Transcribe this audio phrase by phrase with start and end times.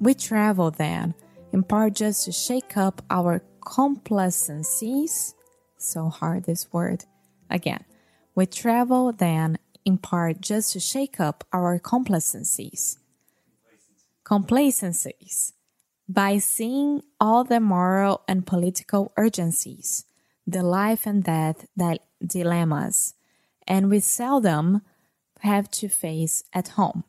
[0.00, 1.14] We travel then,
[1.52, 5.34] in part just to shake up our complacencies.
[5.78, 7.04] So hard this word.
[7.50, 7.84] Again,
[8.34, 12.98] we travel then, in part just to shake up our complacencies.
[14.24, 15.52] Complacencies.
[16.08, 20.04] By seeing all the moral and political urgencies,
[20.46, 21.66] the life and death
[22.24, 23.14] dilemmas,
[23.66, 24.82] and we seldom
[25.40, 27.04] have to face at home.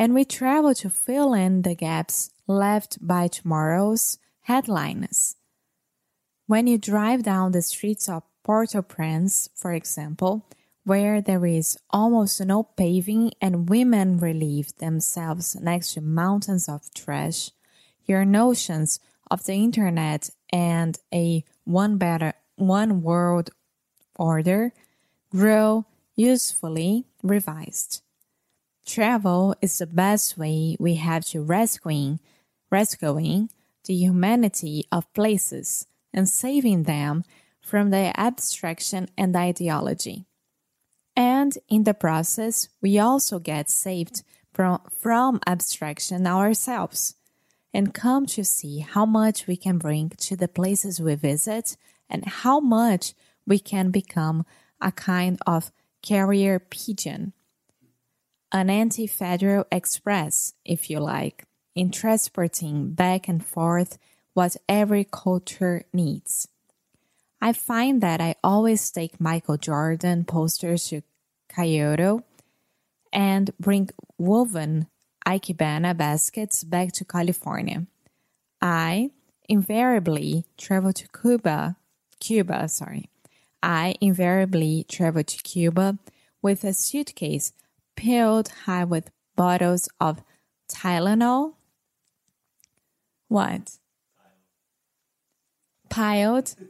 [0.00, 5.36] And we travel to fill in the gaps left by tomorrow's headlines.
[6.46, 10.46] When you drive down the streets of Port-au-Prince, for example,
[10.84, 17.50] where there is almost no paving and women relieve themselves next to mountains of trash,
[18.06, 23.50] your notions of the internet and a one better one world
[24.16, 24.72] order
[25.30, 25.84] grow
[26.16, 28.00] usefully revised.
[28.86, 32.20] Travel is the best way we have to rescuing,
[32.70, 33.50] rescuing
[33.84, 37.24] the humanity of places and saving them
[37.60, 40.26] from the abstraction and ideology.
[41.16, 44.22] And in the process, we also get saved
[44.52, 47.14] from, from abstraction ourselves
[47.72, 51.76] and come to see how much we can bring to the places we visit
[52.08, 53.14] and how much
[53.46, 54.44] we can become
[54.80, 55.70] a kind of
[56.02, 57.32] carrier pigeon,
[58.52, 63.98] an anti federal express, if you like, in transporting back and forth
[64.34, 66.48] what every culture needs.
[67.40, 71.02] I find that I always take Michael Jordan posters to
[71.54, 72.24] Kyoto
[73.12, 74.86] and bring woven
[75.26, 77.86] Ikebana baskets back to California.
[78.60, 79.10] I
[79.48, 81.76] invariably travel to Cuba,
[82.20, 83.08] Cuba, sorry.
[83.62, 85.98] I invariably travel to Cuba
[86.42, 87.52] with a suitcase
[88.00, 90.22] filled high with bottles of
[90.68, 91.54] Tylenol.
[93.28, 93.78] What?
[95.88, 96.54] Piled.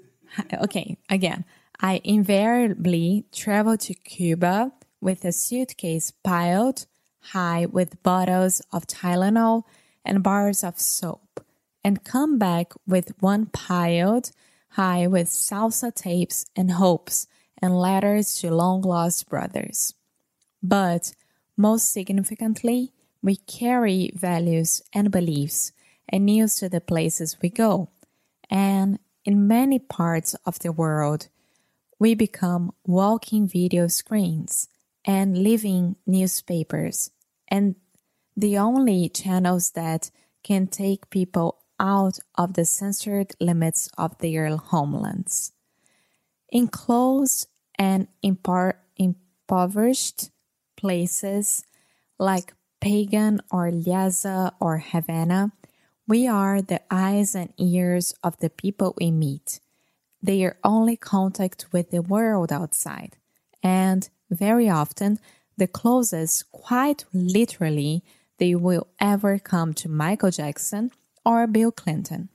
[0.62, 1.44] Okay, again.
[1.80, 6.86] I invariably travel to Cuba with a suitcase piled
[7.32, 9.64] high with bottles of Tylenol
[10.04, 11.44] and bars of soap,
[11.82, 14.30] and come back with one piled
[14.70, 17.26] high with salsa tapes and hopes
[17.60, 19.94] and letters to long lost brothers.
[20.62, 21.12] But
[21.60, 25.72] most significantly, we carry values and beliefs
[26.08, 27.90] and news to the places we go.
[28.48, 31.28] And in many parts of the world,
[31.98, 34.68] we become walking video screens
[35.04, 37.10] and living newspapers
[37.48, 37.74] and
[38.36, 40.10] the only channels that
[40.42, 45.52] can take people out of the censored limits of their homelands.
[46.48, 47.48] Enclosed
[47.78, 50.30] and impoverished
[50.80, 51.62] places
[52.18, 55.52] like Pagan or Lhasa or Havana,
[56.08, 59.60] we are the eyes and ears of the people we meet,
[60.22, 63.16] their only contact with the world outside,
[63.62, 65.18] and very often
[65.58, 68.02] the closest, quite literally,
[68.38, 70.90] they will ever come to Michael Jackson
[71.26, 72.30] or Bill Clinton.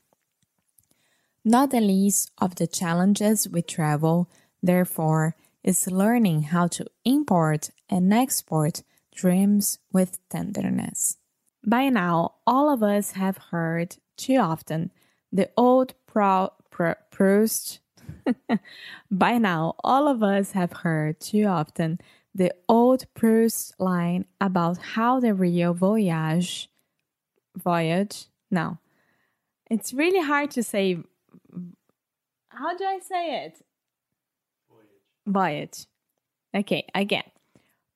[1.43, 4.29] Not the least of the challenges with travel,
[4.61, 8.83] therefore, is learning how to import and export
[9.13, 11.17] dreams with tenderness.
[11.65, 14.91] By now, all of us have heard too often
[15.31, 17.79] the old Pro- Pro- Proust.
[19.11, 21.99] By now, all of us have heard too often
[22.35, 26.69] the old Proust line about how the real voyage,
[27.57, 28.77] voyage, no,
[29.71, 30.99] it's really hard to say.
[32.49, 33.65] How do I say it?
[35.25, 35.85] Voyage.
[36.55, 37.23] Okay, again.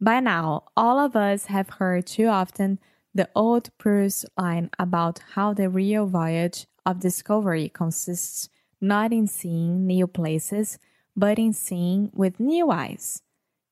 [0.01, 2.79] By now, all of us have heard too often
[3.13, 9.85] the old Proust line about how the real voyage of discovery consists not in seeing
[9.85, 10.79] new places,
[11.15, 13.21] but in seeing with new eyes.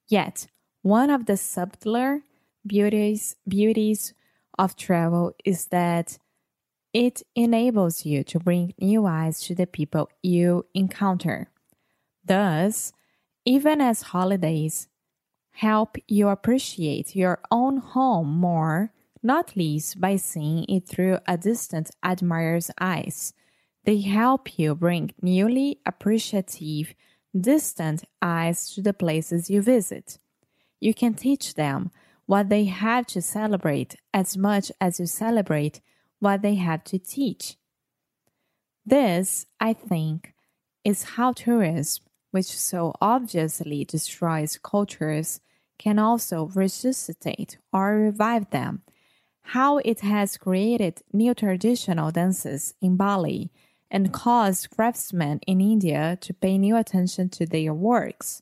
[0.07, 0.47] Yet,
[0.81, 2.21] one of the subtler
[2.65, 4.13] beauties, beauties
[4.57, 6.17] of travel is that
[6.93, 11.51] it enables you to bring new eyes to the people you encounter.
[12.25, 12.91] Thus,
[13.47, 14.89] even as holidays
[15.51, 18.91] help you appreciate your own home more,
[19.23, 23.33] not least by seeing it through a distant admirer's eyes,
[23.85, 26.93] they help you bring newly appreciative,
[27.39, 30.17] distant eyes to the places you visit.
[30.81, 31.91] You can teach them
[32.25, 35.79] what they have to celebrate as much as you celebrate
[36.19, 37.55] what they have to teach.
[38.85, 40.33] This, I think,
[40.83, 42.03] is how tourism,
[42.37, 45.41] which so obviously destroys cultures,
[45.79, 48.83] can also resuscitate or revive them.
[49.47, 53.49] how it has created new traditional dances in Bali
[53.89, 58.41] and caused craftsmen in India to pay new attention to their works.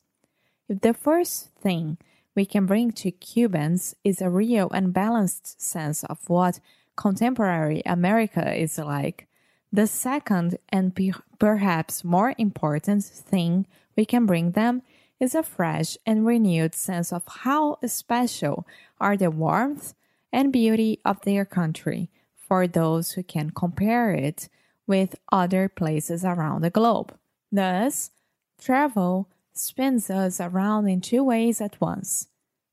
[0.68, 1.97] If the first thing
[2.36, 6.59] we can bring to Cubans is a real and balanced sense of what
[6.97, 9.27] contemporary America is like,
[9.71, 10.97] the second and
[11.38, 14.81] perhaps more important thing we can bring them
[15.19, 18.68] is a fresh and renewed sense of how special
[19.00, 19.94] are the warmth
[20.31, 24.50] and beauty of their country for those who can compare it
[24.86, 27.13] with other places around the globe.
[27.51, 28.12] Thus,
[28.59, 32.27] travel spins us around in two ways at once.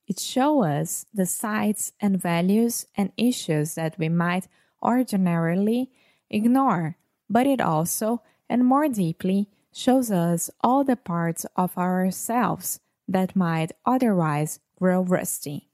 [0.06, 4.48] It shows us the sights and values and issues that we might
[4.82, 5.90] ordinarily
[6.28, 6.96] ignore,
[7.30, 13.72] but it also, and more deeply, shows us all the parts of ourselves that might
[13.84, 15.68] otherwise grow rusty.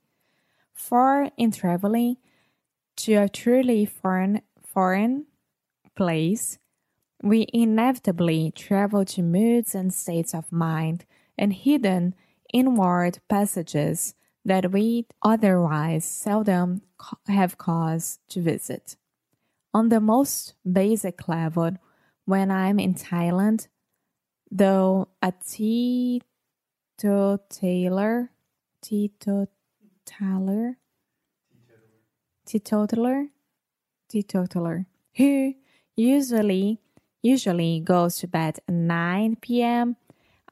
[0.72, 2.16] For in traveling
[2.98, 5.26] to a truly foreign, foreign
[5.96, 6.58] place,
[7.22, 11.04] we inevitably travel to moods and states of mind
[11.36, 12.14] and hidden
[12.52, 14.14] inward passages
[14.44, 16.82] that we otherwise seldom
[17.26, 18.96] have cause to visit.
[19.74, 21.72] On the most basic level,
[22.24, 23.68] when I'm in Thailand,
[24.50, 28.30] though a teetotaler,
[28.82, 30.76] teetotaler,
[32.46, 33.26] teetotaler,
[34.08, 34.86] teetotaler,
[35.16, 35.54] who
[35.96, 36.80] usually
[37.22, 39.96] usually goes to bed at 9 p.m.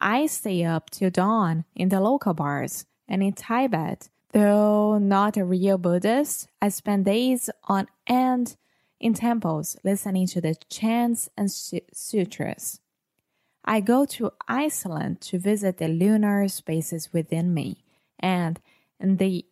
[0.01, 4.09] I stay up till dawn in the local bars and in Tibet.
[4.33, 8.57] Though not a real Buddhist, I spend days on end
[9.01, 12.81] in temples listening to the chants and sutras.
[13.67, 17.85] I go to Iceland to visit the lunar spaces within me
[18.19, 18.61] and
[19.01, 19.45] in the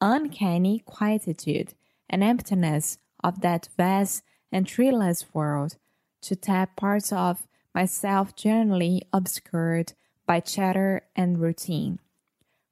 [0.00, 1.74] uncanny quietude
[2.08, 4.22] and emptiness of that vast
[4.52, 5.76] and treeless world
[6.22, 9.92] to tap parts of myself generally obscured
[10.26, 11.98] by chatter and routine.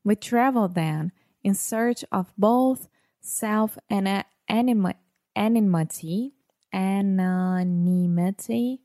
[0.04, 1.10] We travel then
[1.42, 2.88] in search of both
[3.20, 4.99] self and anonymity,
[5.34, 6.34] anonymity,
[6.72, 8.81] anonymity,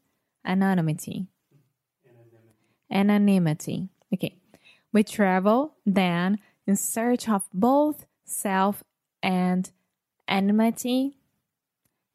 [0.45, 1.27] anonymity,
[2.91, 3.89] anonymity.
[4.13, 4.37] Okay.
[4.91, 8.83] We travel then in search of both self
[9.23, 9.69] and
[10.27, 11.17] anonymity,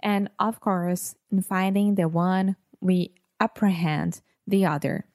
[0.01, 5.07] and of course, in finding the one we apprehend the other.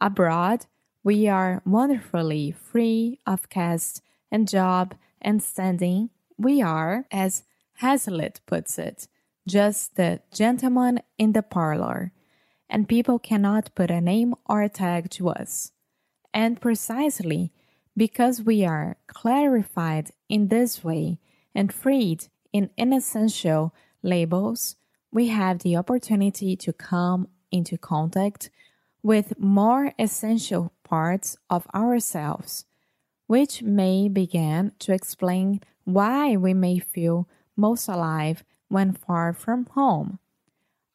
[0.00, 0.66] Abroad,
[1.02, 6.10] we are wonderfully free of caste and job and standing.
[6.36, 7.44] We are, as
[7.74, 9.08] Hazlitt puts it,
[9.46, 12.12] just the gentleman in the parlor,
[12.72, 15.72] and people cannot put a name or a tag to us.
[16.32, 17.52] And precisely
[17.94, 21.18] because we are clarified in this way
[21.54, 24.76] and freed in inessential labels,
[25.12, 28.48] we have the opportunity to come into contact
[29.02, 32.64] with more essential parts of ourselves,
[33.26, 40.18] which may begin to explain why we may feel most alive when far from home.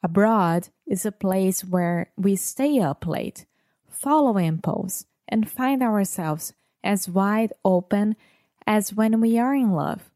[0.02, 3.46] Abroad is a place where we stay up late,
[3.88, 6.52] follow impulse, and find ourselves
[6.84, 8.16] as wide open
[8.66, 10.10] as when we are in love.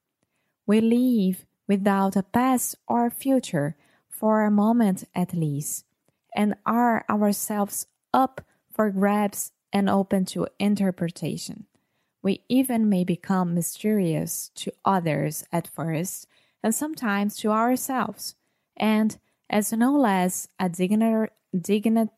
[0.67, 3.77] We leave without a past or future
[4.09, 5.85] for a moment at least,
[6.35, 11.67] and are ourselves up for grabs and open to interpretation.
[12.23, 16.29] We even may become mysterious to others at first,
[16.63, 18.37] and sometimes to ourselves,
[18.77, 19.19] and
[19.53, 22.09] as no less a digni- digni-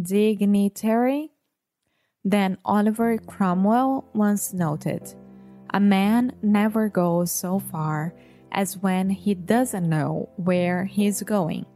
[0.00, 1.32] dignitary
[2.24, 5.14] than Oliver Cromwell once noted.
[5.74, 8.14] A man never goes so far
[8.52, 11.66] as when he doesn't know where he's going.